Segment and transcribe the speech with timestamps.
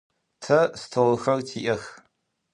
[0.43, 1.83] Тэ столхэр тиӏэх.